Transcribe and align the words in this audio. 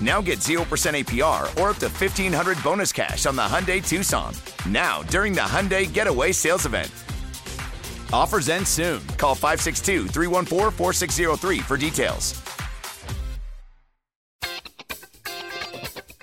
Now 0.00 0.20
get 0.20 0.38
0% 0.40 0.58
APR 0.64 1.42
or 1.60 1.70
up 1.70 1.76
to 1.76 1.88
1500 1.88 2.62
bonus 2.62 2.92
cash 2.92 3.26
on 3.26 3.36
the 3.36 3.42
Hyundai 3.42 3.86
Tucson. 3.86 4.34
Now, 4.68 5.02
during 5.04 5.32
the 5.32 5.42
Hyundai 5.42 5.92
Getaway 5.92 6.32
Sales 6.32 6.66
Event. 6.66 6.90
Offers 8.12 8.48
end 8.48 8.66
soon. 8.66 9.04
Call 9.18 9.34
562 9.34 10.08
314 10.08 10.70
4603 10.70 11.58
for 11.60 11.76
details. 11.76 12.40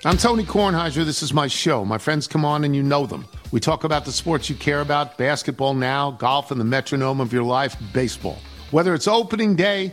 I'm 0.04 0.16
Tony 0.16 0.42
Kornheiser. 0.42 1.04
This 1.04 1.22
is 1.22 1.32
my 1.32 1.46
show. 1.46 1.84
My 1.84 1.96
friends 1.96 2.26
come 2.26 2.44
on 2.44 2.64
and 2.64 2.74
you 2.74 2.82
know 2.82 3.06
them. 3.06 3.24
We 3.52 3.60
talk 3.60 3.84
about 3.84 4.04
the 4.04 4.10
sports 4.10 4.50
you 4.50 4.56
care 4.56 4.80
about 4.80 5.16
basketball 5.16 5.74
now, 5.74 6.10
golf, 6.10 6.50
and 6.50 6.60
the 6.60 6.64
metronome 6.64 7.20
of 7.20 7.32
your 7.32 7.44
life, 7.44 7.76
baseball. 7.92 8.38
Whether 8.72 8.94
it's 8.94 9.06
opening 9.06 9.54
day, 9.54 9.92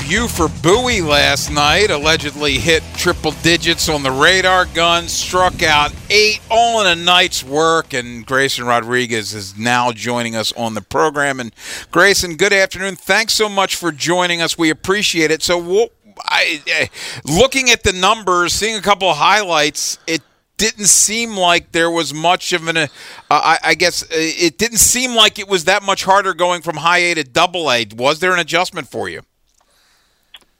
for 0.11 0.49
Bowie 0.61 0.99
last 0.99 1.49
night. 1.49 1.89
Allegedly 1.89 2.57
hit 2.57 2.83
triple 2.95 3.31
digits 3.31 3.87
on 3.87 4.03
the 4.03 4.11
radar 4.11 4.65
gun, 4.65 5.07
struck 5.07 5.63
out 5.63 5.93
eight, 6.09 6.41
all 6.51 6.81
in 6.81 6.87
a 6.87 7.01
night's 7.01 7.45
work. 7.45 7.93
And 7.93 8.25
Grayson 8.25 8.65
Rodriguez 8.65 9.33
is 9.33 9.57
now 9.57 9.93
joining 9.93 10.35
us 10.35 10.51
on 10.57 10.73
the 10.73 10.81
program. 10.81 11.39
And 11.39 11.53
Grayson, 11.91 12.35
good 12.35 12.51
afternoon. 12.51 12.97
Thanks 12.97 13.31
so 13.31 13.47
much 13.47 13.77
for 13.77 13.93
joining 13.93 14.41
us. 14.41 14.57
We 14.57 14.69
appreciate 14.69 15.31
it. 15.31 15.41
So, 15.41 15.57
what, 15.57 15.93
I, 16.25 16.61
I, 16.67 16.89
looking 17.23 17.69
at 17.69 17.83
the 17.83 17.93
numbers, 17.93 18.51
seeing 18.51 18.75
a 18.75 18.81
couple 18.81 19.09
of 19.09 19.15
highlights, 19.15 19.97
it 20.07 20.21
didn't 20.57 20.87
seem 20.87 21.37
like 21.37 21.71
there 21.71 21.89
was 21.89 22.13
much 22.13 22.51
of 22.51 22.67
an. 22.67 22.75
Uh, 22.75 22.87
I, 23.29 23.59
I, 23.63 23.75
guess 23.75 24.03
uh, 24.03 24.07
it 24.09 24.57
didn't 24.57 24.79
seem 24.79 25.15
like 25.15 25.39
it 25.39 25.47
was 25.47 25.63
that 25.65 25.83
much 25.83 26.03
harder 26.03 26.33
going 26.33 26.63
from 26.63 26.75
high 26.75 26.99
A 26.99 27.13
to 27.15 27.23
double 27.23 27.71
A. 27.71 27.85
Was 27.95 28.19
there 28.19 28.33
an 28.33 28.39
adjustment 28.39 28.89
for 28.89 29.07
you? 29.07 29.21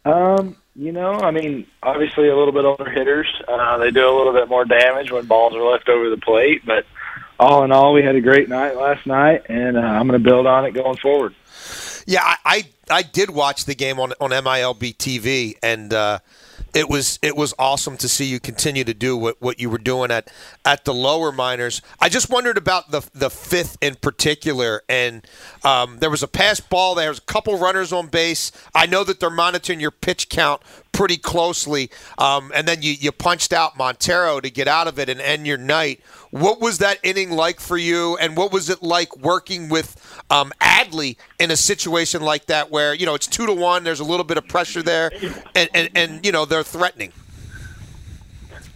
Um, 0.05 0.55
you 0.75 0.91
know, 0.91 1.13
I 1.13 1.31
mean, 1.31 1.67
obviously 1.83 2.29
a 2.29 2.35
little 2.35 2.53
bit 2.53 2.65
older 2.65 2.89
hitters. 2.89 3.27
Uh, 3.47 3.77
they 3.77 3.91
do 3.91 4.07
a 4.07 4.15
little 4.15 4.33
bit 4.33 4.47
more 4.49 4.65
damage 4.65 5.11
when 5.11 5.25
balls 5.25 5.53
are 5.53 5.63
left 5.63 5.89
over 5.89 6.09
the 6.09 6.17
plate, 6.17 6.65
but 6.65 6.85
all 7.39 7.63
in 7.63 7.71
all, 7.71 7.93
we 7.93 8.03
had 8.03 8.15
a 8.15 8.21
great 8.21 8.49
night 8.49 8.77
last 8.77 9.05
night, 9.05 9.47
and 9.49 9.77
uh, 9.77 9.81
I'm 9.81 10.07
going 10.07 10.21
to 10.21 10.29
build 10.29 10.45
on 10.45 10.65
it 10.65 10.71
going 10.71 10.97
forward. 10.97 11.35
Yeah, 12.05 12.21
I, 12.23 12.35
I, 12.45 12.63
I 12.89 13.01
did 13.03 13.29
watch 13.29 13.65
the 13.65 13.75
game 13.75 13.99
on 13.99 14.13
on 14.19 14.31
MILB 14.31 14.95
TV, 14.97 15.55
and 15.61 15.93
uh, 15.93 16.19
it 16.73 16.89
was 16.89 17.19
it 17.21 17.35
was 17.35 17.53
awesome 17.59 17.97
to 17.97 18.07
see 18.07 18.25
you 18.25 18.39
continue 18.39 18.83
to 18.83 18.93
do 18.93 19.17
what, 19.17 19.41
what 19.41 19.59
you 19.59 19.69
were 19.69 19.77
doing 19.77 20.11
at 20.11 20.29
at 20.65 20.85
the 20.85 20.93
lower 20.93 21.31
minors. 21.31 21.81
I 21.99 22.09
just 22.09 22.29
wondered 22.29 22.57
about 22.57 22.91
the 22.91 23.07
the 23.13 23.29
fifth 23.29 23.77
in 23.81 23.95
particular, 23.95 24.81
and 24.87 25.25
um, 25.63 25.97
there 25.99 26.09
was 26.09 26.23
a 26.23 26.27
pass 26.27 26.59
ball. 26.59 26.95
There 26.95 27.09
was 27.09 27.19
a 27.19 27.23
couple 27.23 27.57
runners 27.57 27.91
on 27.91 28.07
base. 28.07 28.51
I 28.73 28.85
know 28.85 29.03
that 29.03 29.19
they're 29.19 29.29
monitoring 29.29 29.79
your 29.79 29.91
pitch 29.91 30.29
count 30.29 30.61
pretty 30.91 31.17
closely, 31.17 31.89
um, 32.17 32.51
and 32.55 32.67
then 32.67 32.81
you 32.81 32.93
you 32.93 33.11
punched 33.11 33.53
out 33.53 33.77
Montero 33.77 34.39
to 34.39 34.49
get 34.49 34.67
out 34.67 34.87
of 34.87 34.97
it 34.97 35.09
and 35.09 35.19
end 35.19 35.45
your 35.47 35.57
night. 35.57 36.01
What 36.31 36.61
was 36.61 36.77
that 36.77 36.99
inning 37.03 37.31
like 37.31 37.59
for 37.59 37.77
you, 37.77 38.17
and 38.17 38.37
what 38.37 38.51
was 38.51 38.69
it 38.69 38.81
like 38.81 39.17
working 39.17 39.67
with 39.67 39.95
um, 40.31 40.51
Adley 40.61 41.17
in 41.39 41.51
a 41.51 41.57
situation 41.57 42.21
like 42.21 42.47
that, 42.47 42.71
where 42.71 42.93
you 42.93 43.05
know 43.05 43.13
it's 43.13 43.27
two 43.27 43.45
to 43.45 43.53
one, 43.53 43.83
there's 43.83 43.99
a 43.99 44.05
little 44.05 44.23
bit 44.23 44.37
of 44.37 44.47
pressure 44.47 44.81
there, 44.81 45.11
and 45.53 45.69
and, 45.73 45.89
and 45.93 46.25
you 46.25 46.31
know 46.31 46.45
they're 46.45 46.63
threatening. 46.63 47.11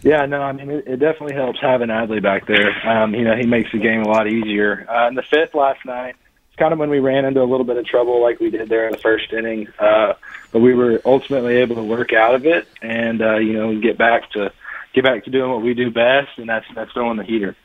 Yeah, 0.02 0.26
no, 0.26 0.42
I 0.42 0.52
mean 0.52 0.70
it, 0.70 0.84
it 0.86 0.96
definitely 0.98 1.34
helps 1.34 1.60
having 1.60 1.88
Adley 1.88 2.22
back 2.22 2.46
there. 2.46 2.70
Um, 2.86 3.14
you 3.14 3.24
know, 3.24 3.34
he 3.34 3.46
makes 3.46 3.72
the 3.72 3.78
game 3.78 4.02
a 4.02 4.08
lot 4.08 4.28
easier. 4.28 4.86
Uh, 4.88 5.08
in 5.08 5.14
the 5.14 5.22
fifth 5.22 5.54
last 5.54 5.84
night, 5.84 6.14
it's 6.48 6.56
kind 6.58 6.72
of 6.72 6.78
when 6.78 6.90
we 6.90 7.00
ran 7.00 7.24
into 7.24 7.42
a 7.42 7.44
little 7.44 7.64
bit 7.64 7.78
of 7.78 7.86
trouble, 7.86 8.22
like 8.22 8.38
we 8.38 8.50
did 8.50 8.68
there 8.68 8.86
in 8.86 8.92
the 8.92 8.98
first 8.98 9.32
inning. 9.32 9.66
Uh, 9.78 10.12
but 10.52 10.60
we 10.60 10.74
were 10.74 11.00
ultimately 11.04 11.56
able 11.56 11.76
to 11.76 11.82
work 11.82 12.12
out 12.12 12.34
of 12.34 12.46
it, 12.46 12.68
and 12.82 13.22
uh, 13.22 13.36
you 13.36 13.54
know, 13.54 13.80
get 13.80 13.96
back 13.96 14.30
to 14.32 14.52
get 14.92 15.04
back 15.04 15.24
to 15.24 15.30
doing 15.30 15.50
what 15.50 15.62
we 15.62 15.74
do 15.74 15.90
best, 15.90 16.38
and 16.38 16.48
that's 16.48 16.66
that's 16.74 16.92
throwing 16.92 17.16
the 17.16 17.24
heater. 17.24 17.56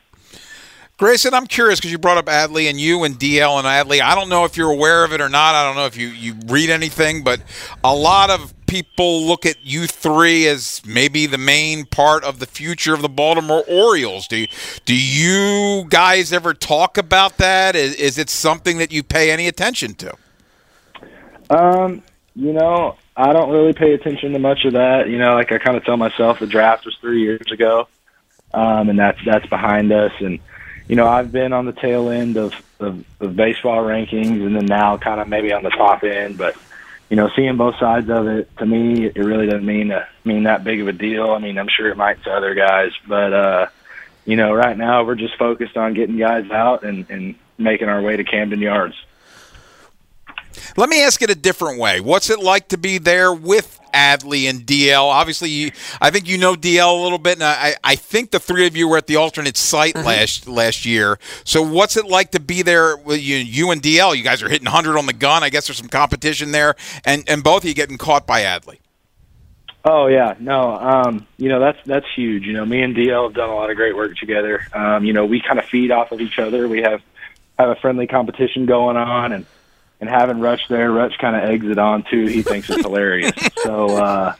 Grayson, 1.02 1.34
I'm 1.34 1.48
curious 1.48 1.80
because 1.80 1.90
you 1.90 1.98
brought 1.98 2.18
up 2.18 2.26
Adley 2.26 2.70
and 2.70 2.80
you 2.80 3.02
and 3.02 3.18
DL 3.18 3.58
and 3.58 3.66
Adley. 3.66 4.00
I 4.00 4.14
don't 4.14 4.28
know 4.28 4.44
if 4.44 4.56
you're 4.56 4.70
aware 4.70 5.02
of 5.02 5.12
it 5.12 5.20
or 5.20 5.28
not. 5.28 5.56
I 5.56 5.64
don't 5.64 5.74
know 5.74 5.86
if 5.86 5.96
you, 5.96 6.06
you 6.06 6.36
read 6.46 6.70
anything, 6.70 7.24
but 7.24 7.42
a 7.82 7.92
lot 7.92 8.30
of 8.30 8.54
people 8.68 9.24
look 9.24 9.44
at 9.44 9.56
you 9.64 9.88
three 9.88 10.46
as 10.46 10.80
maybe 10.86 11.26
the 11.26 11.38
main 11.38 11.86
part 11.86 12.22
of 12.22 12.38
the 12.38 12.46
future 12.46 12.94
of 12.94 13.02
the 13.02 13.08
Baltimore 13.08 13.64
Orioles. 13.66 14.28
Do 14.28 14.46
do 14.84 14.94
you 14.94 15.86
guys 15.88 16.32
ever 16.32 16.54
talk 16.54 16.96
about 16.96 17.36
that? 17.38 17.74
Is, 17.74 17.96
is 17.96 18.16
it 18.16 18.30
something 18.30 18.78
that 18.78 18.92
you 18.92 19.02
pay 19.02 19.32
any 19.32 19.48
attention 19.48 19.94
to? 19.94 20.14
Um, 21.50 22.04
you 22.36 22.52
know, 22.52 22.96
I 23.16 23.32
don't 23.32 23.50
really 23.50 23.72
pay 23.72 23.92
attention 23.94 24.34
to 24.34 24.38
much 24.38 24.64
of 24.64 24.74
that. 24.74 25.08
You 25.08 25.18
know, 25.18 25.34
like 25.34 25.50
I 25.50 25.58
kind 25.58 25.76
of 25.76 25.84
tell 25.84 25.96
myself 25.96 26.38
the 26.38 26.46
draft 26.46 26.84
was 26.84 26.96
three 27.00 27.22
years 27.22 27.50
ago, 27.50 27.88
um, 28.54 28.88
and 28.88 28.96
that's 28.96 29.18
that's 29.26 29.46
behind 29.46 29.90
us 29.90 30.12
and 30.20 30.38
you 30.88 30.96
know, 30.96 31.06
I've 31.06 31.32
been 31.32 31.52
on 31.52 31.66
the 31.66 31.72
tail 31.72 32.10
end 32.10 32.36
of, 32.36 32.52
of, 32.80 33.04
of 33.20 33.36
baseball 33.36 33.82
rankings 33.82 34.44
and 34.44 34.56
then 34.56 34.66
now 34.66 34.96
kind 34.96 35.20
of 35.20 35.28
maybe 35.28 35.52
on 35.52 35.62
the 35.62 35.70
top 35.70 36.02
end, 36.02 36.36
but 36.38 36.56
you 37.08 37.16
know, 37.16 37.28
seeing 37.36 37.58
both 37.58 37.78
sides 37.78 38.08
of 38.08 38.26
it 38.26 38.56
to 38.56 38.64
me, 38.64 39.04
it 39.04 39.18
really 39.18 39.46
doesn't 39.46 39.66
mean 39.66 39.92
uh, 39.92 40.06
mean 40.24 40.44
that 40.44 40.64
big 40.64 40.80
of 40.80 40.88
a 40.88 40.92
deal. 40.92 41.30
I 41.30 41.38
mean, 41.40 41.58
I'm 41.58 41.68
sure 41.68 41.90
it 41.90 41.96
might 41.96 42.24
to 42.24 42.32
other 42.32 42.54
guys, 42.54 42.92
but 43.06 43.32
uh, 43.34 43.66
you 44.24 44.36
know, 44.36 44.54
right 44.54 44.76
now 44.76 45.04
we're 45.04 45.14
just 45.14 45.36
focused 45.36 45.76
on 45.76 45.92
getting 45.92 46.16
guys 46.16 46.50
out 46.50 46.84
and, 46.84 47.04
and 47.10 47.34
making 47.58 47.88
our 47.88 48.00
way 48.00 48.16
to 48.16 48.24
Camden 48.24 48.60
Yards. 48.60 48.94
Let 50.76 50.88
me 50.88 51.02
ask 51.02 51.22
it 51.22 51.30
a 51.30 51.34
different 51.34 51.78
way. 51.78 52.00
What's 52.00 52.30
it 52.30 52.40
like 52.40 52.68
to 52.68 52.78
be 52.78 52.98
there 52.98 53.32
with 53.32 53.78
Adley 53.92 54.48
and 54.48 54.60
DL? 54.60 55.04
Obviously, 55.04 55.50
you, 55.50 55.72
I 56.00 56.10
think 56.10 56.28
you 56.28 56.38
know 56.38 56.54
DL 56.54 56.98
a 56.98 57.02
little 57.02 57.18
bit, 57.18 57.34
and 57.34 57.44
I, 57.44 57.74
I 57.84 57.96
think 57.96 58.30
the 58.30 58.40
three 58.40 58.66
of 58.66 58.76
you 58.76 58.88
were 58.88 58.96
at 58.96 59.06
the 59.06 59.16
alternate 59.16 59.56
site 59.56 59.94
mm-hmm. 59.94 60.06
last 60.06 60.48
last 60.48 60.84
year. 60.84 61.18
So, 61.44 61.62
what's 61.62 61.96
it 61.96 62.06
like 62.06 62.32
to 62.32 62.40
be 62.40 62.62
there 62.62 62.96
with 62.96 63.20
you, 63.20 63.36
you 63.36 63.70
and 63.70 63.82
DL? 63.82 64.16
You 64.16 64.22
guys 64.22 64.42
are 64.42 64.48
hitting 64.48 64.66
100 64.66 64.98
on 64.98 65.06
the 65.06 65.12
gun. 65.12 65.42
I 65.42 65.50
guess 65.50 65.66
there's 65.66 65.78
some 65.78 65.88
competition 65.88 66.52
there, 66.52 66.74
and 67.04 67.24
and 67.28 67.42
both 67.42 67.62
of 67.62 67.68
you 67.68 67.74
getting 67.74 67.98
caught 67.98 68.26
by 68.26 68.42
Adley. 68.42 68.78
Oh 69.84 70.06
yeah, 70.06 70.36
no, 70.38 70.76
um, 70.76 71.26
you 71.38 71.48
know 71.48 71.58
that's 71.58 71.78
that's 71.84 72.06
huge. 72.14 72.44
You 72.44 72.52
know, 72.52 72.64
me 72.64 72.82
and 72.82 72.94
DL 72.94 73.24
have 73.24 73.34
done 73.34 73.50
a 73.50 73.54
lot 73.54 73.70
of 73.70 73.76
great 73.76 73.96
work 73.96 74.16
together. 74.16 74.62
Um, 74.72 75.04
you 75.04 75.12
know, 75.12 75.26
we 75.26 75.40
kind 75.40 75.58
of 75.58 75.64
feed 75.64 75.90
off 75.90 76.12
of 76.12 76.20
each 76.20 76.38
other. 76.38 76.68
We 76.68 76.82
have 76.82 77.02
have 77.58 77.70
a 77.70 77.74
friendly 77.76 78.06
competition 78.06 78.66
going 78.66 78.96
on, 78.96 79.32
and 79.32 79.46
and 80.02 80.10
having 80.10 80.40
Rutch 80.40 80.66
there, 80.68 80.90
Rutch 80.90 81.16
kind 81.18 81.36
of 81.36 81.48
eggs 81.48 81.64
it 81.64 81.78
on 81.78 82.02
too. 82.02 82.26
He 82.26 82.42
thinks 82.42 82.68
it's 82.68 82.82
hilarious. 82.82 83.32
So, 83.62 83.96
uh, 83.96 84.34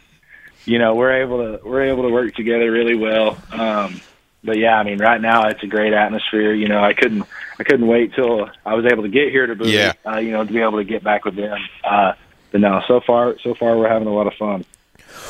you 0.64 0.80
know, 0.80 0.96
we're 0.96 1.22
able 1.22 1.38
to 1.38 1.64
we're 1.64 1.84
able 1.84 2.02
to 2.02 2.08
work 2.08 2.34
together 2.34 2.72
really 2.72 2.96
well. 2.96 3.38
Um, 3.52 4.00
but 4.42 4.58
yeah, 4.58 4.76
I 4.76 4.82
mean, 4.82 4.98
right 4.98 5.20
now 5.20 5.46
it's 5.46 5.62
a 5.62 5.68
great 5.68 5.92
atmosphere. 5.92 6.52
You 6.52 6.66
know, 6.66 6.82
I 6.82 6.92
couldn't 6.92 7.24
I 7.60 7.62
couldn't 7.62 7.86
wait 7.86 8.14
till 8.14 8.50
I 8.66 8.74
was 8.74 8.84
able 8.86 9.04
to 9.04 9.08
get 9.08 9.30
here 9.30 9.46
to 9.46 9.54
Bowie, 9.54 9.74
yeah. 9.74 9.92
uh, 10.04 10.18
you 10.18 10.32
know, 10.32 10.44
to 10.44 10.52
be 10.52 10.60
able 10.60 10.78
to 10.78 10.84
get 10.84 11.04
back 11.04 11.24
with 11.24 11.36
them. 11.36 11.56
Uh, 11.84 12.14
but 12.50 12.60
no, 12.60 12.82
so 12.88 13.00
far 13.00 13.38
so 13.44 13.54
far 13.54 13.78
we're 13.78 13.88
having 13.88 14.08
a 14.08 14.12
lot 14.12 14.26
of 14.26 14.34
fun. 14.34 14.64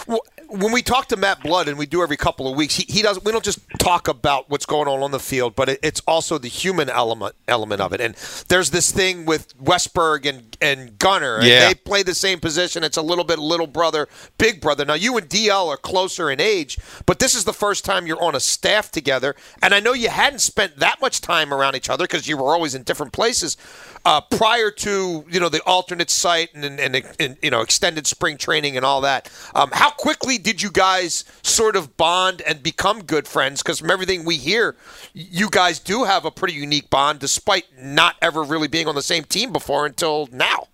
Well, 0.07 0.25
when 0.53 0.73
we 0.73 0.83
talk 0.83 1.09
to 1.09 1.17
Matt 1.17 1.43
Blood, 1.43 1.69
and 1.69 1.79
we 1.79 1.87
do 1.87 2.03
every 2.03 2.17
couple 2.17 2.49
of 2.49 2.57
weeks, 2.57 2.77
he, 2.77 2.85
he 2.93 3.03
doesn't. 3.03 3.25
We 3.25 3.33
don't 3.33 3.45
just 3.45 3.59
talk 3.79 4.09
about 4.09 4.51
what's 4.51 4.67
going 4.67 4.89
on 4.89 5.03
on 5.03 5.11
the 5.11 5.19
field, 5.21 5.57
but 5.57 5.69
it, 5.69 5.81
it's 5.83 6.01
also 6.07 6.39
the 6.39 6.49
human 6.49 6.89
element 6.91 7.35
element 7.49 7.81
of 7.81 7.93
it. 7.93 8.01
And 8.01 8.15
there's 8.49 8.71
this 8.71 8.91
thing 8.93 9.25
with 9.25 9.57
Westburg 9.59 10.27
and 10.27 10.57
and 10.61 10.99
Gunnar, 10.99 11.39
and 11.39 11.47
Yeah. 11.47 11.69
they 11.69 11.75
play 11.75 12.03
the 12.03 12.15
same 12.15 12.39
position. 12.41 12.85
It's 12.85 12.97
a 12.97 13.03
little 13.03 13.25
bit 13.25 13.39
little 13.39 13.67
brother, 13.67 14.09
big 14.39 14.61
brother. 14.61 14.85
Now 14.85 14.95
you 14.95 15.17
and 15.17 15.29
DL 15.29 15.69
are 15.69 15.77
closer 15.77 16.31
in 16.31 16.41
age, 16.41 16.79
but 17.07 17.19
this 17.19 17.35
is 17.35 17.45
the 17.45 17.53
first 17.53 17.85
time 17.85 18.07
you're 18.07 18.23
on 18.23 18.35
a 18.35 18.41
staff 18.41 18.91
together. 18.91 19.35
And 19.63 19.75
I 19.75 19.81
know 19.81 19.93
you 19.93 20.09
hadn't 20.11 20.41
spent 20.41 20.77
that 20.79 21.01
much 21.01 21.21
time 21.21 21.53
around 21.53 21.77
each 21.77 21.91
other 21.91 22.05
because 22.05 22.29
you 22.29 22.37
were 22.37 22.53
always 22.53 22.75
in 22.75 22.83
different 22.83 23.13
places 23.13 23.57
uh, 24.05 24.21
prior 24.21 24.71
to 24.71 25.25
you 25.29 25.41
know 25.41 25.49
the 25.49 25.63
alternate 25.65 26.11
site 26.11 26.55
and, 26.55 26.65
and, 26.65 26.81
and, 26.81 27.05
and, 27.19 27.37
you 27.43 27.51
know 27.51 27.61
extended 27.61 28.07
spring 28.07 28.37
training 28.37 28.77
and 28.77 28.85
all 28.85 29.01
that. 29.01 29.31
Um, 29.55 29.71
how 29.73 29.91
quickly 29.91 30.39
did 30.43 30.63
you 30.63 30.71
guys 30.71 31.25
sort 31.43 31.77
of 31.77 31.97
bond 31.97 32.43
and 32.43 32.63
become 32.63 33.03
good 33.03 33.27
friends? 33.27 33.63
Because 33.63 33.79
from 33.79 33.91
everything 33.91 34.25
we 34.25 34.37
hear, 34.37 34.77
you 35.15 35.49
guys 35.51 35.79
do 35.79 36.05
have 36.05 36.25
a 36.25 36.31
pretty 36.31 36.55
unique 36.55 36.91
bond, 36.91 37.19
despite 37.19 37.65
not 37.79 38.17
ever 38.21 38.43
really 38.43 38.69
being 38.69 38.87
on 38.89 38.95
the 38.95 39.03
same 39.03 39.25
team 39.25 39.53
before 39.53 39.87
until 39.87 40.29
now. 40.33 40.69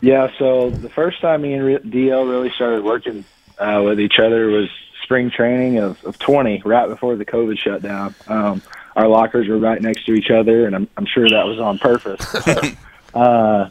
Yeah, 0.00 0.30
so 0.38 0.70
the 0.70 0.88
first 0.88 1.20
time 1.20 1.42
me 1.42 1.54
and 1.54 1.92
DL 1.92 2.28
really 2.28 2.50
started 2.50 2.84
working 2.84 3.24
uh, 3.58 3.82
with 3.84 4.00
each 4.00 4.18
other 4.18 4.48
was 4.48 4.70
spring 5.02 5.30
training 5.30 5.78
of, 5.78 6.02
of 6.04 6.18
20, 6.18 6.62
right 6.64 6.88
before 6.88 7.16
the 7.16 7.24
COVID 7.24 7.58
shutdown. 7.58 8.14
Um, 8.26 8.62
our 8.96 9.08
lockers 9.08 9.48
were 9.48 9.58
right 9.58 9.80
next 9.80 10.06
to 10.06 10.14
each 10.14 10.30
other, 10.30 10.66
and 10.66 10.74
I'm, 10.74 10.88
I'm 10.96 11.06
sure 11.06 11.28
that 11.28 11.46
was 11.46 11.58
on 11.58 11.78
purpose. 11.78 12.34
uh, 13.14 13.68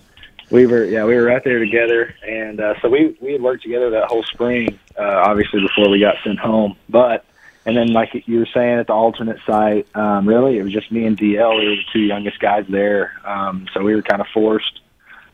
we 0.49 0.65
were, 0.65 0.85
yeah, 0.85 1.05
we 1.05 1.15
were 1.15 1.23
right 1.23 1.43
there 1.43 1.59
together, 1.59 2.15
and 2.27 2.59
uh, 2.59 2.73
so 2.81 2.89
we 2.89 3.17
we 3.21 3.33
had 3.33 3.41
worked 3.41 3.63
together 3.63 3.89
that 3.91 4.05
whole 4.05 4.23
spring, 4.23 4.79
uh, 4.97 5.23
obviously 5.25 5.61
before 5.61 5.89
we 5.89 5.99
got 5.99 6.15
sent 6.23 6.39
home. 6.39 6.75
But 6.87 7.25
and 7.65 7.77
then, 7.77 7.93
like 7.93 8.09
you 8.27 8.39
were 8.39 8.47
saying, 8.53 8.79
at 8.79 8.87
the 8.87 8.93
alternate 8.93 9.39
site, 9.45 9.87
um, 9.95 10.27
really 10.27 10.57
it 10.57 10.63
was 10.63 10.73
just 10.73 10.91
me 10.91 11.05
and 11.05 11.17
DL. 11.17 11.59
We 11.59 11.67
were 11.67 11.75
the 11.75 11.85
two 11.93 11.99
youngest 11.99 12.39
guys 12.39 12.65
there, 12.69 13.13
um, 13.25 13.67
so 13.73 13.83
we 13.83 13.95
were 13.95 14.01
kind 14.01 14.21
of 14.21 14.27
forced 14.33 14.79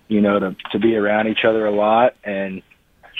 you 0.07 0.21
know, 0.21 0.39
to 0.39 0.55
to 0.71 0.79
be 0.79 0.95
around 0.95 1.27
each 1.27 1.45
other 1.45 1.65
a 1.65 1.71
lot. 1.71 2.15
And 2.23 2.61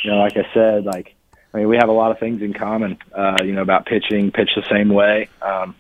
you 0.04 0.12
know, 0.12 0.18
like 0.18 0.38
I 0.38 0.48
said, 0.54 0.86
like 0.86 1.16
I 1.54 1.58
mean, 1.58 1.68
we 1.68 1.78
have 1.78 1.90
a 1.90 1.94
lot 1.94 2.12
of 2.12 2.20
things 2.20 2.42
in 2.42 2.54
common. 2.54 2.98
Uh, 3.14 3.38
you 3.44 3.54
know, 3.54 3.62
about 3.62 3.86
pitching, 3.86 4.32
pitch 4.32 4.52
the 4.56 4.68
same 4.70 4.90
way. 4.90 5.30
Um, 5.42 5.76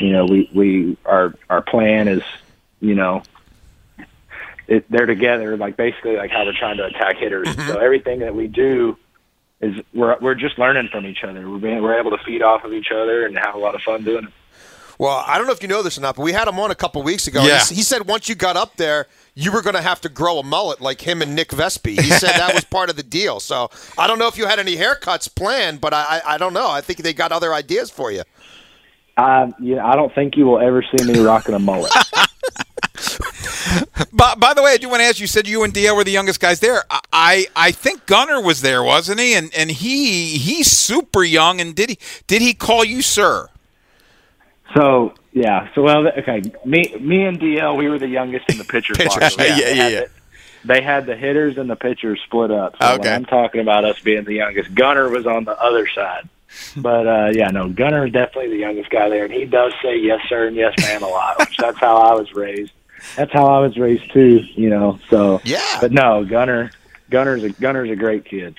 you 0.00 0.12
know, 0.12 0.26
we 0.26 0.50
we 0.54 0.96
our 1.04 1.34
our 1.50 1.62
plan 1.62 2.08
is, 2.08 2.22
you 2.80 2.94
know, 2.94 3.22
it, 4.68 4.90
they're 4.90 5.06
together. 5.06 5.56
Like 5.56 5.76
basically, 5.76 6.16
like 6.16 6.30
how 6.30 6.44
we're 6.44 6.52
trying 6.58 6.76
to 6.78 6.86
attack 6.86 7.16
hitters. 7.16 7.54
So 7.66 7.78
everything 7.78 8.20
that 8.20 8.34
we 8.34 8.46
do 8.48 8.96
is 9.60 9.74
we're 9.94 10.16
we're 10.20 10.34
just 10.34 10.58
learning 10.58 10.88
from 10.90 11.06
each 11.06 11.24
other. 11.24 11.48
We're 11.48 11.58
being, 11.58 11.82
we're 11.82 11.98
able 11.98 12.10
to 12.10 12.22
feed 12.24 12.42
off 12.42 12.64
of 12.64 12.72
each 12.72 12.90
other 12.92 13.26
and 13.26 13.36
have 13.38 13.54
a 13.54 13.58
lot 13.58 13.74
of 13.74 13.82
fun 13.82 14.04
doing 14.04 14.24
it. 14.24 14.32
Well, 14.98 15.22
I 15.26 15.36
don't 15.36 15.46
know 15.46 15.52
if 15.52 15.60
you 15.60 15.68
know 15.68 15.82
this 15.82 15.98
or 15.98 16.00
not, 16.00 16.16
but 16.16 16.22
we 16.22 16.32
had 16.32 16.48
him 16.48 16.58
on 16.58 16.70
a 16.70 16.74
couple 16.74 17.02
weeks 17.02 17.26
ago. 17.26 17.44
Yeah. 17.44 17.62
He, 17.64 17.76
he 17.76 17.82
said 17.82 18.06
once 18.06 18.28
you 18.28 18.34
got 18.34 18.56
up 18.56 18.76
there, 18.76 19.06
you 19.34 19.52
were 19.52 19.60
going 19.60 19.74
to 19.74 19.82
have 19.82 20.00
to 20.02 20.08
grow 20.08 20.38
a 20.38 20.42
mullet 20.42 20.80
like 20.80 21.02
him 21.02 21.20
and 21.20 21.34
Nick 21.34 21.50
Vespi. 21.50 22.00
He 22.00 22.10
said 22.10 22.30
that 22.30 22.54
was 22.54 22.64
part 22.70 22.88
of 22.88 22.96
the 22.96 23.02
deal. 23.02 23.38
So 23.38 23.70
I 23.98 24.06
don't 24.06 24.18
know 24.18 24.26
if 24.26 24.38
you 24.38 24.46
had 24.46 24.58
any 24.58 24.76
haircuts 24.76 25.34
planned, 25.34 25.82
but 25.82 25.92
I, 25.92 26.22
I, 26.24 26.34
I 26.34 26.38
don't 26.38 26.54
know. 26.54 26.70
I 26.70 26.80
think 26.80 27.00
they 27.00 27.12
got 27.12 27.30
other 27.30 27.52
ideas 27.52 27.90
for 27.90 28.10
you. 28.10 28.22
Uh, 29.18 29.50
yeah, 29.60 29.86
I 29.86 29.96
don't 29.96 30.14
think 30.14 30.36
you 30.36 30.46
will 30.46 30.60
ever 30.60 30.82
see 30.82 31.06
me 31.06 31.20
rocking 31.20 31.54
a 31.54 31.58
mullet. 31.58 31.92
By, 34.12 34.34
by 34.34 34.54
the 34.54 34.62
way, 34.62 34.72
I 34.72 34.76
do 34.76 34.88
want 34.88 35.00
to 35.00 35.04
ask 35.04 35.18
you. 35.18 35.24
You 35.24 35.28
said 35.28 35.46
you 35.48 35.62
and 35.64 35.72
DL 35.72 35.94
were 35.96 36.04
the 36.04 36.10
youngest 36.10 36.40
guys 36.40 36.60
there. 36.60 36.84
I, 37.12 37.46
I 37.56 37.72
think 37.72 38.06
Gunnar 38.06 38.40
was 38.40 38.60
there, 38.62 38.82
wasn't 38.82 39.20
he? 39.20 39.34
And 39.34 39.52
and 39.54 39.70
he 39.70 40.38
he's 40.38 40.70
super 40.70 41.22
young. 41.24 41.60
And 41.60 41.74
did 41.74 41.90
he 41.90 41.98
did 42.26 42.42
he 42.42 42.54
call 42.54 42.84
you 42.84 43.02
sir? 43.02 43.48
So 44.74 45.14
yeah, 45.32 45.68
so 45.74 45.82
well, 45.82 46.06
okay. 46.08 46.42
Me, 46.64 46.94
me 47.00 47.24
and 47.24 47.38
DL, 47.40 47.76
we 47.76 47.88
were 47.88 47.98
the 47.98 48.08
youngest 48.08 48.48
in 48.50 48.58
the 48.58 48.64
pitchers. 48.64 48.96
Pitchers, 48.98 49.16
locker 49.36 49.50
room. 49.50 49.58
yeah, 49.58 49.68
yeah, 49.70 49.88
yeah. 49.88 50.00
the- 50.00 50.10
They 50.64 50.80
had 50.82 51.06
the 51.06 51.16
hitters 51.16 51.56
and 51.58 51.68
the 51.70 51.76
pitchers 51.76 52.20
split 52.24 52.50
up. 52.50 52.76
So 52.80 52.86
Okay. 52.94 53.02
when 53.02 53.12
I'm 53.12 53.24
talking 53.24 53.60
about 53.60 53.84
us 53.84 54.00
being 54.00 54.24
the 54.24 54.34
youngest, 54.34 54.74
Gunnar 54.74 55.08
was 55.08 55.26
on 55.26 55.44
the 55.44 55.58
other 55.60 55.86
side. 55.88 56.28
But 56.76 57.06
uh, 57.06 57.30
yeah, 57.32 57.48
no, 57.50 57.68
Gunnar 57.68 58.06
is 58.06 58.12
definitely 58.12 58.50
the 58.50 58.58
youngest 58.60 58.88
guy 58.90 59.08
there, 59.08 59.24
and 59.24 59.32
he 59.32 59.44
does 59.44 59.72
say 59.82 59.98
yes 59.98 60.20
sir 60.28 60.46
and 60.46 60.56
yes 60.56 60.74
ma'am 60.80 61.02
a 61.02 61.08
lot. 61.08 61.38
Which 61.38 61.56
that's 61.58 61.78
how 61.78 61.96
I 61.96 62.14
was 62.14 62.32
raised. 62.34 62.72
That's 63.16 63.32
how 63.32 63.46
I 63.46 63.60
was 63.60 63.76
raised 63.76 64.12
too. 64.12 64.44
You 64.54 64.70
know. 64.70 64.98
So 65.08 65.40
Yeah. 65.44 65.78
But 65.80 65.92
no, 65.92 66.24
Gunnar, 66.24 66.70
Gunnar's 67.10 67.44
a 67.44 67.50
Gunnar's 67.50 67.90
a 67.90 67.96
great 67.96 68.24
kid. 68.24 68.56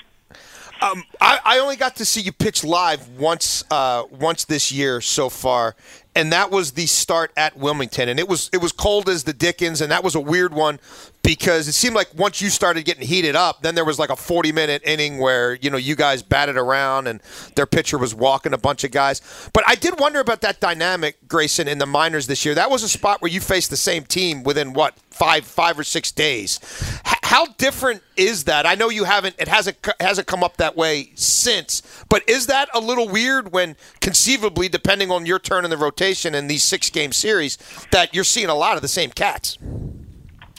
Um, 0.79 1.03
I, 1.19 1.39
I 1.43 1.59
only 1.59 1.75
got 1.75 1.95
to 1.95 2.05
see 2.05 2.21
you 2.21 2.31
pitch 2.31 2.63
live 2.63 3.07
once 3.17 3.63
uh, 3.71 4.03
once 4.11 4.45
this 4.45 4.71
year 4.71 5.01
so 5.01 5.27
far, 5.29 5.75
and 6.15 6.31
that 6.31 6.51
was 6.51 6.73
the 6.73 6.85
start 6.85 7.31
at 7.35 7.57
Wilmington, 7.57 8.09
and 8.09 8.19
it 8.19 8.27
was 8.27 8.49
it 8.53 8.61
was 8.61 8.71
cold 8.71 9.09
as 9.09 9.23
the 9.23 9.33
Dickens, 9.33 9.81
and 9.81 9.91
that 9.91 10.03
was 10.03 10.13
a 10.13 10.19
weird 10.19 10.53
one 10.53 10.79
because 11.27 11.67
it 11.67 11.73
seemed 11.73 11.93
like 11.93 12.07
once 12.15 12.41
you 12.41 12.49
started 12.49 12.85
getting 12.85 13.05
heated 13.05 13.35
up, 13.35 13.61
then 13.61 13.75
there 13.75 13.83
was 13.83 13.99
like 13.99 14.09
a 14.09 14.15
forty 14.15 14.53
minute 14.53 14.81
inning 14.85 15.17
where 15.17 15.55
you 15.55 15.69
know 15.69 15.75
you 15.75 15.93
guys 15.93 16.23
batted 16.23 16.55
around 16.55 17.05
and 17.05 17.21
their 17.55 17.65
pitcher 17.65 17.97
was 17.97 18.15
walking 18.15 18.53
a 18.53 18.57
bunch 18.57 18.85
of 18.85 18.91
guys. 18.91 19.21
But 19.51 19.65
I 19.67 19.75
did 19.75 19.99
wonder 19.99 20.21
about 20.21 20.39
that 20.41 20.61
dynamic, 20.61 21.17
Grayson, 21.27 21.67
in 21.67 21.79
the 21.79 21.85
minors 21.85 22.27
this 22.27 22.45
year. 22.45 22.55
That 22.55 22.69
was 22.69 22.81
a 22.81 22.87
spot 22.87 23.21
where 23.21 23.29
you 23.29 23.41
faced 23.41 23.69
the 23.69 23.75
same 23.75 24.05
team 24.05 24.43
within 24.43 24.71
what 24.71 24.97
five 25.09 25.43
five 25.43 25.77
or 25.77 25.83
six 25.83 26.13
days. 26.13 26.61
H- 27.05 27.15
how 27.23 27.47
different 27.57 28.03
is 28.15 28.45
that? 28.45 28.65
I 28.65 28.75
know 28.75 28.87
you 28.87 29.03
haven't 29.03 29.35
it 29.37 29.49
hasn't 29.49 29.85
hasn't 29.99 30.27
come 30.27 30.45
up 30.45 30.55
that 30.57 30.77
way 30.77 31.11
since, 31.15 31.81
but 32.07 32.23
is 32.29 32.47
that 32.47 32.69
a 32.73 32.79
little 32.79 33.09
weird 33.09 33.51
when 33.51 33.75
conceivably, 33.99 34.69
depending 34.69 35.11
on 35.11 35.25
your 35.25 35.39
turn 35.39 35.65
in 35.65 35.71
the 35.71 35.75
rotation 35.75 36.33
in 36.33 36.47
these 36.47 36.63
six 36.63 36.89
game 36.89 37.11
series, 37.11 37.57
that 37.91 38.15
you're 38.15 38.23
seeing 38.23 38.47
a 38.47 38.55
lot 38.55 38.77
of 38.77 38.81
the 38.81 38.87
same 38.87 39.09
cats? 39.09 39.57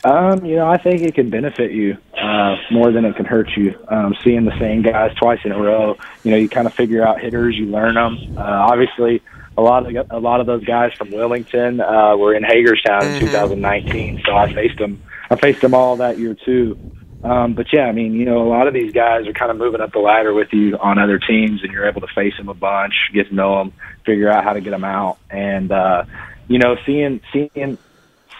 Um, 0.04 0.44
you 0.44 0.56
know, 0.56 0.68
I 0.68 0.78
think 0.78 1.02
it 1.02 1.14
can 1.14 1.28
benefit 1.28 1.72
you 1.72 1.96
uh, 2.16 2.56
more 2.70 2.92
than 2.92 3.04
it 3.04 3.16
can 3.16 3.24
hurt 3.24 3.50
you. 3.56 3.74
Um, 3.88 4.14
seeing 4.22 4.44
the 4.44 4.56
same 4.58 4.82
guys 4.82 5.14
twice 5.16 5.40
in 5.44 5.52
a 5.52 5.58
row, 5.60 5.96
you 6.22 6.30
know, 6.30 6.36
you 6.36 6.48
kind 6.48 6.66
of 6.66 6.74
figure 6.74 7.06
out 7.06 7.20
hitters, 7.20 7.56
you 7.56 7.66
learn 7.66 7.94
them. 7.94 8.36
Uh, 8.38 8.42
obviously, 8.42 9.22
a 9.56 9.62
lot 9.62 9.84
of 9.84 10.10
a 10.10 10.18
lot 10.18 10.40
of 10.40 10.46
those 10.46 10.64
guys 10.64 10.92
from 10.92 11.10
Wilmington 11.10 11.80
uh, 11.80 12.16
were 12.16 12.32
in 12.32 12.44
Hagerstown 12.44 13.04
in 13.04 13.20
2019, 13.20 14.22
so 14.24 14.36
I 14.36 14.52
faced 14.54 14.78
them. 14.78 15.02
I 15.30 15.36
faced 15.36 15.60
them 15.60 15.74
all 15.74 15.96
that 15.96 16.18
year 16.18 16.34
too. 16.34 16.78
Um, 17.24 17.54
but 17.54 17.66
yeah, 17.72 17.86
I 17.86 17.92
mean, 17.92 18.12
you 18.12 18.24
know, 18.24 18.46
a 18.46 18.48
lot 18.48 18.68
of 18.68 18.74
these 18.74 18.92
guys 18.92 19.26
are 19.26 19.32
kind 19.32 19.50
of 19.50 19.56
moving 19.56 19.80
up 19.80 19.92
the 19.92 19.98
ladder 19.98 20.32
with 20.32 20.52
you 20.52 20.78
on 20.78 21.00
other 21.00 21.18
teams, 21.18 21.64
and 21.64 21.72
you're 21.72 21.88
able 21.88 22.00
to 22.02 22.06
face 22.14 22.36
them 22.36 22.48
a 22.48 22.54
bunch, 22.54 22.94
get 23.12 23.28
to 23.28 23.34
know 23.34 23.58
them, 23.58 23.72
figure 24.06 24.30
out 24.30 24.44
how 24.44 24.52
to 24.52 24.60
get 24.60 24.70
them 24.70 24.84
out, 24.84 25.18
and 25.28 25.72
uh, 25.72 26.04
you 26.46 26.60
know, 26.60 26.76
seeing 26.86 27.20
seeing 27.32 27.78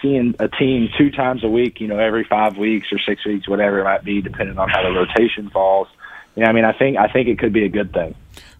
seeing 0.01 0.35
a 0.39 0.47
team 0.47 0.89
two 0.97 1.11
times 1.11 1.43
a 1.43 1.49
week, 1.49 1.79
you 1.81 1.87
know, 1.87 1.99
every 1.99 2.23
five 2.23 2.57
weeks 2.57 2.91
or 2.91 2.99
six 2.99 3.25
weeks, 3.25 3.47
whatever 3.47 3.79
it 3.79 3.83
might 3.83 4.03
be, 4.03 4.21
depending 4.21 4.57
on 4.57 4.69
how 4.69 4.81
the 4.83 4.91
rotation 4.91 5.49
falls. 5.49 5.87
You 6.35 6.43
know, 6.43 6.49
I 6.49 6.53
mean, 6.53 6.65
I 6.65 6.73
think 6.73 6.97
I 6.97 7.07
think 7.07 7.27
it 7.27 7.39
could 7.39 7.53
be 7.53 7.65
a 7.65 7.69
good 7.69 7.91
thing. 7.93 8.15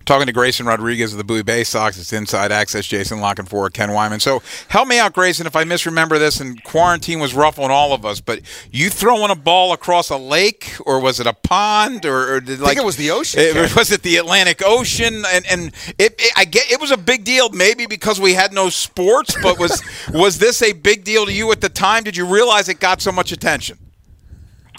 Talking 0.06 0.26
to 0.26 0.34
Grayson 0.34 0.66
Rodriguez 0.66 1.12
of 1.12 1.20
the 1.20 1.24
Bowie 1.24 1.44
Bay 1.44 1.64
Sox. 1.64 2.00
It's 2.00 2.12
Inside 2.12 2.52
Access. 2.52 2.88
Jason 2.88 3.20
La 3.22 3.36
Canfora 3.36 3.72
Ken 3.72 3.90
Weinman. 3.90 4.20
So 4.20 4.42
help 4.70 4.88
me 4.88 4.98
out, 4.98 5.14
Grayson, 5.14 5.46
if 5.46 5.56
I 5.56 5.66
misremember 5.66 6.18
this. 6.18 6.40
And 6.40 6.64
quarantine 6.64 7.20
was 7.20 7.36
rough 7.36 7.60
on 7.60 7.70
all 7.70 7.94
of 7.94 8.04
us. 8.08 8.20
But 8.20 8.42
you 8.72 8.90
throwing 8.90 9.30
a 9.30 9.36
ball 9.36 9.72
across 9.72 10.10
a 10.10 10.18
lake, 10.18 10.74
or 10.84 11.00
was 11.00 11.20
it 11.20 11.28
a 11.28 11.34
pond, 11.34 12.08
or, 12.08 12.34
or 12.36 12.40
did, 12.42 12.60
like 12.60 12.78
it 12.78 12.84
was 12.84 12.96
the 12.98 13.12
ocean, 13.12 13.40
It- 13.40 13.76
was 13.76 13.92
it 13.92 14.02
the 14.02 14.16
Atlantic 14.18 14.64
Ocean? 14.66 15.24
And 15.28 15.46
and 15.46 15.68
it, 16.00 16.16
it 16.18 16.34
I 16.36 16.46
get 16.46 16.72
it 16.72 16.82
was 16.82 16.90
a 16.90 16.98
big 16.98 17.24
deal, 17.24 17.50
maybe 17.50 17.86
because 17.86 18.20
we 18.20 18.34
had 18.34 18.52
no 18.52 18.70
sports. 18.70 19.36
But 19.44 19.60
was 19.60 19.84
was 20.12 20.40
this 20.40 20.64
a 20.64 20.74
big 20.74 21.04
deal 21.04 21.28
to 21.28 21.32
you 21.34 21.52
at 21.52 21.62
the 21.62 21.70
time? 21.70 22.04
Did 22.04 22.18
you 22.18 22.26
realize 22.26 22.68
it 22.68 22.80
got 22.80 23.00
so 23.02 23.12
much 23.12 23.32
attention? 23.32 23.78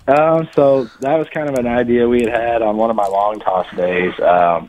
Um, 0.08 0.48
so 0.56 0.90
that 1.02 1.16
was 1.16 1.28
kind 1.32 1.48
of 1.48 1.54
an 1.54 1.68
idea 1.68 2.08
we 2.08 2.22
had 2.22 2.30
had 2.32 2.62
on 2.62 2.76
one 2.76 2.90
of 2.90 2.96
my 2.96 3.06
long 3.06 3.38
toss 3.38 3.66
days. 3.76 4.12
Um, 4.18 4.68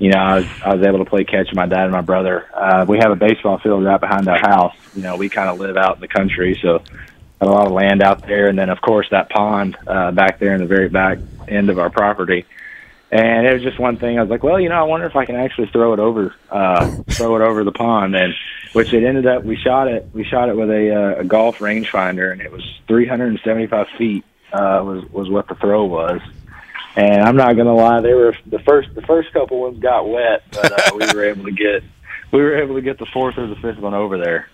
you 0.00 0.10
know, 0.10 0.18
I 0.18 0.36
was, 0.36 0.46
I 0.64 0.74
was 0.74 0.86
able 0.86 0.98
to 0.98 1.04
play 1.04 1.24
catch 1.24 1.48
with 1.48 1.56
my 1.56 1.66
dad 1.66 1.82
and 1.82 1.92
my 1.92 2.00
brother. 2.00 2.48
Uh, 2.54 2.86
we 2.88 2.96
have 2.98 3.12
a 3.12 3.16
baseball 3.16 3.58
field 3.58 3.84
right 3.84 4.00
behind 4.00 4.26
our 4.28 4.38
house. 4.38 4.74
You 4.96 5.02
know, 5.02 5.16
we 5.16 5.28
kind 5.28 5.50
of 5.50 5.60
live 5.60 5.76
out 5.76 5.96
in 5.96 6.00
the 6.00 6.08
country, 6.08 6.58
so 6.62 6.78
had 7.38 7.48
a 7.48 7.50
lot 7.50 7.66
of 7.66 7.72
land 7.72 8.02
out 8.02 8.26
there. 8.26 8.48
And 8.48 8.58
then, 8.58 8.70
of 8.70 8.80
course, 8.80 9.06
that 9.10 9.28
pond 9.28 9.76
uh, 9.86 10.10
back 10.12 10.38
there 10.38 10.54
in 10.54 10.60
the 10.62 10.66
very 10.66 10.88
back 10.88 11.18
end 11.46 11.68
of 11.68 11.78
our 11.78 11.90
property. 11.90 12.46
And 13.12 13.46
it 13.46 13.52
was 13.52 13.62
just 13.62 13.78
one 13.78 13.98
thing. 13.98 14.18
I 14.18 14.22
was 14.22 14.30
like, 14.30 14.42
well, 14.42 14.58
you 14.58 14.70
know, 14.70 14.76
I 14.76 14.84
wonder 14.84 15.04
if 15.04 15.16
I 15.16 15.26
can 15.26 15.36
actually 15.36 15.66
throw 15.66 15.92
it 15.92 15.98
over, 15.98 16.34
uh, 16.48 17.02
throw 17.10 17.36
it 17.36 17.42
over 17.42 17.62
the 17.62 17.72
pond. 17.72 18.16
And 18.16 18.32
which 18.72 18.94
it 18.94 19.04
ended 19.04 19.26
up, 19.26 19.44
we 19.44 19.56
shot 19.56 19.86
it, 19.86 20.08
we 20.14 20.24
shot 20.24 20.48
it 20.48 20.56
with 20.56 20.70
a, 20.70 20.94
uh, 20.94 21.20
a 21.20 21.24
golf 21.24 21.58
rangefinder, 21.58 22.32
and 22.32 22.40
it 22.40 22.50
was 22.50 22.62
375 22.86 23.86
feet 23.98 24.24
uh, 24.52 24.82
was 24.84 25.04
was 25.10 25.28
what 25.28 25.48
the 25.48 25.54
throw 25.56 25.84
was. 25.84 26.20
And 26.96 27.22
I'm 27.22 27.36
not 27.36 27.56
gonna 27.56 27.74
lie, 27.74 28.00
they 28.00 28.14
were 28.14 28.36
the 28.46 28.58
first 28.60 28.94
the 28.94 29.02
first 29.02 29.32
couple 29.32 29.60
ones 29.60 29.78
got 29.78 30.08
wet, 30.08 30.42
but 30.50 30.72
uh, 30.72 30.96
we 30.96 31.06
were 31.14 31.24
able 31.24 31.44
to 31.44 31.52
get 31.52 31.82
we 32.32 32.40
were 32.40 32.56
able 32.56 32.74
to 32.74 32.82
get 32.82 32.98
the 32.98 33.06
fourth 33.06 33.38
or 33.38 33.46
the 33.46 33.56
fifth 33.56 33.78
one 33.78 33.94
over 33.94 34.18
there. 34.18 34.48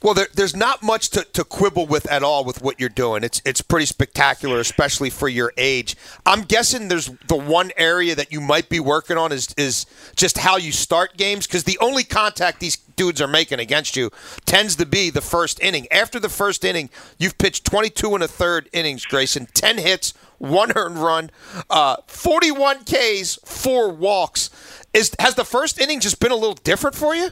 Well, 0.00 0.14
there, 0.14 0.28
there's 0.32 0.54
not 0.54 0.80
much 0.80 1.10
to, 1.10 1.24
to 1.32 1.42
quibble 1.42 1.86
with 1.86 2.08
at 2.10 2.22
all 2.22 2.44
with 2.44 2.62
what 2.62 2.78
you're 2.78 2.88
doing. 2.88 3.24
It's 3.24 3.42
it's 3.44 3.60
pretty 3.60 3.86
spectacular, 3.86 4.60
especially 4.60 5.10
for 5.10 5.28
your 5.28 5.52
age. 5.56 5.96
I'm 6.24 6.42
guessing 6.42 6.86
there's 6.86 7.10
the 7.26 7.36
one 7.36 7.72
area 7.76 8.14
that 8.14 8.30
you 8.30 8.40
might 8.40 8.68
be 8.68 8.78
working 8.78 9.16
on 9.16 9.32
is 9.32 9.52
is 9.56 9.86
just 10.14 10.38
how 10.38 10.56
you 10.56 10.70
start 10.70 11.16
games 11.16 11.48
because 11.48 11.64
the 11.64 11.78
only 11.80 12.04
contact 12.04 12.60
these 12.60 12.76
dudes 12.76 13.20
are 13.20 13.26
making 13.26 13.58
against 13.58 13.96
you 13.96 14.10
tends 14.44 14.76
to 14.76 14.86
be 14.86 15.10
the 15.10 15.20
first 15.20 15.60
inning. 15.60 15.88
After 15.90 16.20
the 16.20 16.28
first 16.28 16.64
inning, 16.64 16.90
you've 17.18 17.38
pitched 17.38 17.64
22 17.64 18.14
and 18.14 18.22
a 18.22 18.28
third 18.28 18.68
innings, 18.72 19.04
Grayson, 19.04 19.46
10 19.52 19.78
hits, 19.78 20.14
one 20.38 20.72
earned 20.76 20.98
run, 20.98 21.30
uh, 21.68 21.96
41 22.06 22.84
Ks, 22.84 23.38
four 23.44 23.90
walks. 23.90 24.50
Is 24.94 25.14
has 25.18 25.34
the 25.34 25.44
first 25.44 25.80
inning 25.80 26.00
just 26.00 26.18
been 26.18 26.32
a 26.32 26.36
little 26.36 26.54
different 26.54 26.96
for 26.96 27.14
you? 27.14 27.30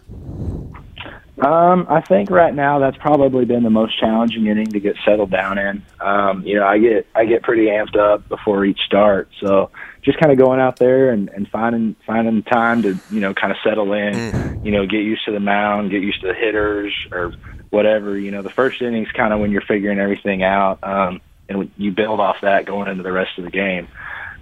Um, 1.38 1.86
I 1.90 2.00
think 2.00 2.30
right 2.30 2.54
now 2.54 2.78
that's 2.78 2.96
probably 2.96 3.44
been 3.44 3.62
the 3.62 3.70
most 3.70 3.98
challenging 4.00 4.46
inning 4.46 4.68
to 4.68 4.80
get 4.80 4.96
settled 5.04 5.30
down 5.30 5.58
in. 5.58 5.82
Um, 6.00 6.42
you 6.46 6.56
know, 6.56 6.66
I 6.66 6.78
get 6.78 7.06
I 7.14 7.26
get 7.26 7.42
pretty 7.42 7.66
amped 7.66 7.96
up 7.96 8.26
before 8.28 8.64
each 8.64 8.80
start, 8.80 9.28
so 9.40 9.70
just 10.02 10.18
kind 10.18 10.32
of 10.32 10.38
going 10.38 10.60
out 10.60 10.76
there 10.76 11.10
and, 11.10 11.28
and 11.28 11.46
finding 11.48 11.94
finding 12.06 12.42
time 12.42 12.82
to 12.82 12.98
you 13.10 13.20
know 13.20 13.34
kind 13.34 13.52
of 13.52 13.58
settle 13.62 13.92
in, 13.92 14.14
mm. 14.14 14.64
you 14.64 14.72
know, 14.72 14.86
get 14.86 15.02
used 15.02 15.26
to 15.26 15.32
the 15.32 15.40
mound, 15.40 15.90
get 15.90 16.00
used 16.00 16.22
to 16.22 16.28
the 16.28 16.34
hitters 16.34 16.94
or 17.12 17.34
whatever. 17.68 18.18
You 18.18 18.30
know, 18.30 18.40
the 18.40 18.50
first 18.50 18.80
inning's 18.80 19.12
kind 19.12 19.34
of 19.34 19.40
when 19.40 19.50
you're 19.50 19.60
figuring 19.60 19.98
everything 19.98 20.42
out, 20.42 20.82
um, 20.82 21.20
and 21.48 21.70
you 21.76 21.92
build 21.92 22.20
off 22.20 22.36
that 22.42 22.66
going 22.66 22.88
into 22.88 23.02
the 23.02 23.12
rest 23.12 23.38
of 23.38 23.44
the 23.44 23.50
game. 23.50 23.88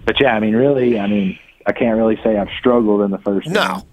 But 0.05 0.19
yeah, 0.21 0.35
I 0.35 0.39
mean, 0.39 0.55
really, 0.55 0.99
I 0.99 1.07
mean, 1.07 1.39
I 1.65 1.71
can't 1.71 1.97
really 1.97 2.19
say 2.23 2.37
I've 2.37 2.49
struggled 2.59 3.01
in 3.01 3.11
the 3.11 3.17
first. 3.19 3.47
No. 3.47 3.63
Inning, 3.63 3.83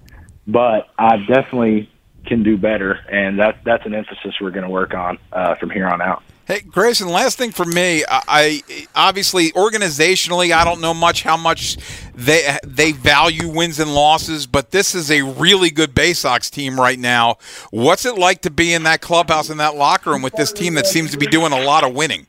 but 0.47 0.88
I've 0.99 1.26
definitely 1.26 1.90
can 2.26 2.42
do 2.42 2.57
better, 2.57 2.92
and 3.11 3.38
that 3.38 3.59
that's 3.64 3.85
an 3.87 3.95
emphasis 3.95 4.35
we're 4.40 4.50
going 4.50 4.64
to 4.64 4.71
work 4.71 4.95
on 4.95 5.19
uh, 5.33 5.54
from 5.57 5.71
here 5.71 5.88
on 5.88 6.00
out. 6.00 6.23
Hey, 6.45 6.61
Grayson, 6.61 7.09
last 7.09 7.38
thing 7.38 7.52
for 7.52 7.64
me, 7.64 8.04
I, 8.09 8.23
I 8.26 8.85
obviously 8.97 9.52
organizationally, 9.52 10.52
I 10.52 10.64
don't 10.64 10.81
know 10.81 10.92
much 10.92 11.23
how 11.23 11.37
much 11.37 11.76
they 12.14 12.59
they 12.64 12.92
value 12.92 13.49
wins 13.49 13.78
and 13.78 13.95
losses, 13.95 14.47
but 14.47 14.73
this 14.73 14.95
is 14.95 15.11
a 15.11 15.23
really 15.23 15.71
good 15.71 15.95
Bay 15.95 16.12
Sox 16.12 16.50
team 16.50 16.81
right 16.81 16.99
now. 16.99 17.38
What's 17.71 18.04
it 18.04 18.19
like 18.19 18.42
to 18.42 18.50
be 18.50 18.73
in 18.73 18.83
that 18.83 19.00
clubhouse 19.00 19.50
in 19.50 19.59
that 19.59 19.76
locker 19.76 20.11
room 20.11 20.23
with 20.23 20.35
this 20.35 20.52
team 20.52 20.75
that 20.75 20.87
seems 20.87 21.12
to 21.12 21.16
be 21.16 21.26
doing 21.26 21.52
a 21.52 21.61
lot 21.61 21.85
of 21.85 21.95
winning? 21.95 22.26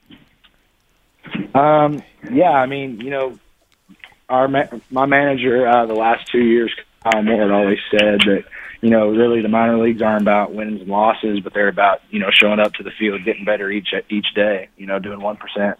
Um, 1.53 2.01
yeah, 2.31 2.51
I 2.51 2.65
mean, 2.65 3.00
you 3.01 3.10
know, 3.10 3.39
our 4.29 4.48
my 4.48 5.05
manager 5.05 5.67
uh, 5.67 5.86
the 5.86 5.93
last 5.93 6.31
two 6.31 6.41
years, 6.43 6.74
Kyle 7.03 7.22
Moore, 7.22 7.51
always 7.53 7.79
said 7.91 8.22
that 8.22 8.43
you 8.81 8.89
know, 8.89 9.07
really 9.07 9.41
the 9.41 9.48
minor 9.48 9.77
leagues 9.77 10.01
aren't 10.01 10.24
about 10.24 10.53
wins 10.53 10.81
and 10.81 10.89
losses, 10.89 11.39
but 11.39 11.53
they're 11.53 11.69
about, 11.69 12.01
you 12.10 12.19
know, 12.19 12.29
showing 12.31 12.60
up 12.60 12.74
to 12.74 12.83
the 12.83 12.91
field, 12.91 13.24
getting 13.24 13.45
better 13.45 13.72
each 13.72 13.93
each 14.10 14.33
day, 14.36 14.67
you 14.75 14.86
know, 14.86 15.00
doing 15.00 15.19
1% 15.19 15.75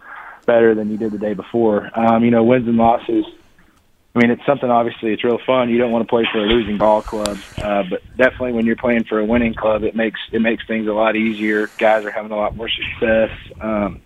better 0.46 0.74
than 0.74 0.89
you 0.89 0.98
did 0.98 1.12
the 1.12 1.18
day 1.18 1.34
before. 1.34 1.92
Um, 2.00 2.24
you 2.24 2.32
know, 2.32 2.44
wins 2.46 2.65
and 2.65 2.77
losses, 2.77 3.25
I 4.15 4.20
mean, 4.20 4.30
it's 4.30 4.46
something 4.46 4.70
obviously 4.70 5.12
it's 5.12 5.24
real 5.24 5.39
fun. 5.46 5.70
You 5.70 5.80
don't 5.80 5.92
want 5.92 6.06
to 6.06 6.10
play 6.10 6.27
for 6.32 6.38
a 6.38 6.46
losing 6.46 6.77
ball 6.77 7.01
club, 7.01 7.38
uh, 7.62 7.84
but 7.89 8.01
definitely 8.15 8.53
when 8.53 8.65
you're 8.65 8.75
playing 8.75 9.06
for 9.06 9.20
a 9.20 9.25
winning 9.25 9.56
club, 9.56 9.84
it 9.84 9.96
makes 9.96 10.20
it 10.32 10.39
makes 10.39 10.65
things 10.68 10.88
a 10.88 10.94
lot 10.94 11.15
easier. 11.15 11.68
Guys 11.80 12.06
are 12.06 12.12
having 12.12 12.32
a 12.32 12.38
lot 12.38 12.56
more 12.56 12.70
success. 12.70 13.32
Um, 13.60 14.01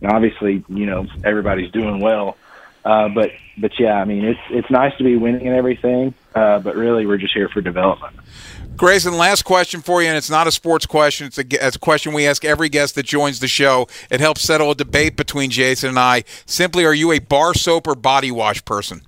and 0.00 0.12
obviously, 0.12 0.64
you 0.68 0.86
know, 0.86 1.06
everybody's 1.24 1.70
doing 1.70 2.00
well. 2.00 2.36
Uh, 2.84 3.08
but 3.08 3.30
but 3.58 3.78
yeah, 3.78 4.00
I 4.00 4.04
mean, 4.04 4.24
it's 4.24 4.40
it's 4.48 4.70
nice 4.70 4.96
to 4.98 5.04
be 5.04 5.16
winning 5.16 5.46
and 5.46 5.56
everything. 5.56 6.14
Uh, 6.34 6.58
but 6.60 6.76
really, 6.76 7.06
we're 7.06 7.18
just 7.18 7.34
here 7.34 7.48
for 7.48 7.60
development. 7.60 8.16
Grayson, 8.76 9.18
last 9.18 9.42
question 9.42 9.82
for 9.82 10.00
you, 10.00 10.08
and 10.08 10.16
it's 10.16 10.30
not 10.30 10.46
a 10.46 10.52
sports 10.52 10.86
question. 10.86 11.26
It's 11.26 11.36
a, 11.36 11.66
it's 11.66 11.76
a 11.76 11.78
question 11.78 12.14
we 12.14 12.26
ask 12.26 12.44
every 12.46 12.70
guest 12.70 12.94
that 12.94 13.04
joins 13.04 13.40
the 13.40 13.48
show. 13.48 13.88
It 14.10 14.20
helps 14.20 14.40
settle 14.40 14.70
a 14.70 14.74
debate 14.74 15.16
between 15.16 15.50
Jason 15.50 15.90
and 15.90 15.98
I. 15.98 16.24
Simply, 16.46 16.86
are 16.86 16.94
you 16.94 17.12
a 17.12 17.18
bar 17.18 17.52
soap 17.52 17.86
or 17.86 17.94
body 17.94 18.30
wash 18.30 18.64
person? 18.64 19.02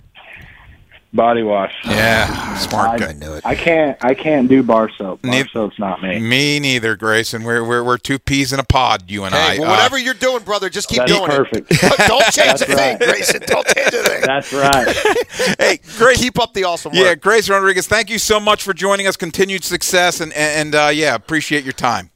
Body 1.13 1.43
wash. 1.43 1.75
Yeah, 1.85 2.55
smart 2.55 2.99
guy. 2.99 3.09
I 3.09 3.13
knew 3.13 3.33
it. 3.33 3.45
I 3.45 3.53
can't. 3.53 4.03
I 4.03 4.15
can't 4.15 4.49
do 4.49 4.63
bar 4.63 4.89
soap. 4.97 5.21
Bar 5.21 5.31
ne- 5.31 5.47
soap's 5.53 5.77
not 5.77 6.01
me. 6.01 6.17
Me 6.17 6.59
neither, 6.59 6.95
Grayson. 6.95 7.43
We're, 7.43 7.63
we're 7.63 7.83
we're 7.83 7.99
two 7.99 8.17
peas 8.17 8.51
in 8.51 8.59
a 8.59 8.63
pod. 8.63 9.11
You 9.11 9.23
and 9.25 9.35
hey, 9.35 9.57
I. 9.57 9.59
Well, 9.59 9.69
whatever 9.69 9.97
uh, 9.97 9.99
you're 9.99 10.15
doing, 10.15 10.43
brother, 10.43 10.71
just 10.71 10.89
keep 10.89 11.05
doing 11.05 11.29
perfect. 11.29 11.67
it. 11.69 11.97
Don't 12.07 12.33
change 12.33 12.61
a 12.61 12.65
thing, 12.65 12.97
Grayson. 12.97 13.41
Don't 13.45 13.67
change 13.67 13.93
a 13.93 14.03
thing. 14.03 14.21
That's 14.21 14.51
right. 14.51 15.57
hey, 15.59 15.79
Grace, 15.97 16.17
keep 16.17 16.39
up 16.39 16.55
the 16.55 16.63
awesome 16.63 16.93
work. 16.93 17.03
Yeah, 17.03 17.13
Grace 17.13 17.47
Rodriguez. 17.47 17.85
Thank 17.85 18.09
you 18.09 18.17
so 18.17 18.39
much 18.39 18.63
for 18.63 18.73
joining 18.73 19.05
us. 19.05 19.15
Continued 19.15 19.63
success, 19.63 20.19
and 20.19 20.33
and 20.33 20.73
uh, 20.73 20.89
yeah, 20.91 21.13
appreciate 21.13 21.63
your 21.63 21.73
time. 21.73 22.09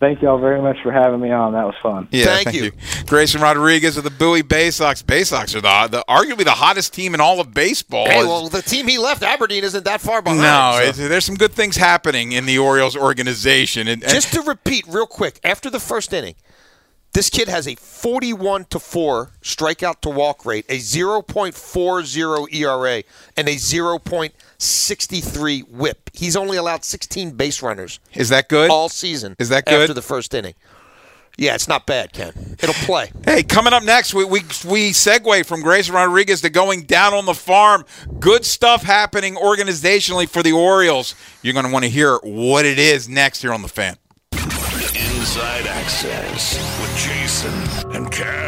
Thank 0.00 0.22
y'all 0.22 0.38
very 0.38 0.62
much 0.62 0.76
for 0.82 0.92
having 0.92 1.20
me 1.20 1.32
on. 1.32 1.54
That 1.54 1.64
was 1.64 1.74
fun. 1.82 2.06
Yeah, 2.12 2.26
thank, 2.26 2.44
thank 2.44 2.56
you. 2.56 2.64
you. 2.64 2.72
Grayson 3.06 3.40
Rodriguez 3.40 3.96
of 3.96 4.04
the 4.04 4.10
Bowie 4.10 4.42
Bay 4.42 4.70
Sox. 4.70 5.02
Bay 5.02 5.24
Sox 5.24 5.56
are 5.56 5.60
the, 5.60 5.88
the 5.90 6.04
arguably 6.08 6.44
the 6.44 6.52
hottest 6.52 6.94
team 6.94 7.14
in 7.14 7.20
all 7.20 7.40
of 7.40 7.52
baseball. 7.52 8.06
Hey, 8.06 8.24
well, 8.24 8.48
the 8.48 8.62
team 8.62 8.86
he 8.86 8.96
left, 8.96 9.24
Aberdeen, 9.24 9.64
isn't 9.64 9.84
that 9.84 10.00
far 10.00 10.22
behind. 10.22 10.42
No, 10.42 10.92
so. 10.92 11.08
there's 11.08 11.24
some 11.24 11.34
good 11.34 11.52
things 11.52 11.76
happening 11.76 12.30
in 12.30 12.46
the 12.46 12.58
Orioles 12.58 12.96
organization. 12.96 13.88
And, 13.88 14.02
and 14.04 14.12
Just 14.12 14.32
to 14.34 14.42
repeat 14.42 14.86
real 14.86 15.06
quick, 15.06 15.40
after 15.42 15.68
the 15.68 15.80
first 15.80 16.12
inning, 16.12 16.36
this 17.12 17.28
kid 17.28 17.48
has 17.48 17.66
a 17.66 17.74
41 17.74 18.66
to 18.66 18.78
4 18.78 19.32
strikeout 19.42 20.00
to 20.02 20.10
walk 20.10 20.46
rate, 20.46 20.66
a 20.68 20.78
0.40 20.78 22.54
ERA, 22.54 23.02
and 23.36 23.48
a 23.48 23.56
0.63 24.58 25.68
whip. 25.68 26.10
He's 26.12 26.36
only 26.36 26.56
allowed 26.56 26.84
16 26.84 27.32
base 27.32 27.62
runners. 27.62 28.00
Is 28.14 28.28
that 28.30 28.48
good? 28.48 28.70
All 28.70 28.88
season. 28.88 29.36
Is 29.38 29.48
that 29.50 29.64
good? 29.66 29.82
After 29.82 29.94
the 29.94 30.02
first 30.02 30.34
inning. 30.34 30.54
Yeah, 31.40 31.54
it's 31.54 31.68
not 31.68 31.86
bad, 31.86 32.12
Ken. 32.12 32.32
It'll 32.60 32.74
play. 32.74 33.12
Hey, 33.24 33.44
coming 33.44 33.72
up 33.72 33.84
next, 33.84 34.12
we, 34.12 34.24
we, 34.24 34.40
we 34.66 34.90
segue 34.90 35.46
from 35.46 35.62
Grayson 35.62 35.94
Rodriguez 35.94 36.40
to 36.40 36.50
going 36.50 36.82
down 36.82 37.14
on 37.14 37.26
the 37.26 37.34
farm. 37.34 37.84
Good 38.18 38.44
stuff 38.44 38.82
happening 38.82 39.36
organizationally 39.36 40.28
for 40.28 40.42
the 40.42 40.50
Orioles. 40.50 41.14
You're 41.42 41.54
going 41.54 41.66
to 41.66 41.72
want 41.72 41.84
to 41.84 41.90
hear 41.90 42.16
what 42.24 42.66
it 42.66 42.80
is 42.80 43.08
next 43.08 43.42
here 43.42 43.52
on 43.52 43.62
The 43.62 43.68
Fan. 43.68 43.96
Inside 44.32 45.68
Access 45.68 46.56
with 46.80 46.96
Jason 46.96 47.94
and 47.94 48.10
Ken. 48.10 48.47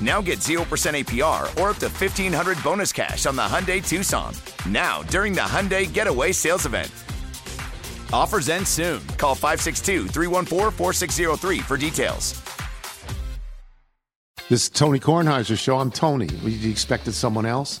Now 0.00 0.22
get 0.22 0.38
0% 0.38 0.60
APR 0.64 1.42
or 1.60 1.70
up 1.70 1.76
to 1.76 1.88
1500 1.88 2.62
bonus 2.64 2.92
cash 2.92 3.26
on 3.26 3.36
the 3.36 3.42
Hyundai 3.42 3.86
Tucson. 3.86 4.34
Now, 4.66 5.02
during 5.04 5.34
the 5.34 5.42
Hyundai 5.42 5.92
Getaway 5.92 6.32
Sales 6.32 6.64
Event. 6.64 6.90
Offers 8.12 8.48
end 8.48 8.66
soon. 8.66 9.06
Call 9.18 9.34
562 9.34 10.08
314 10.08 10.70
4603 10.70 11.58
for 11.58 11.76
details. 11.76 12.42
This 14.48 14.64
is 14.64 14.68
Tony 14.70 14.98
Kornheiser's 14.98 15.60
show. 15.60 15.78
I'm 15.78 15.92
Tony. 15.92 16.26
You 16.42 16.70
expected 16.70 17.12
someone 17.14 17.46
else? 17.46 17.80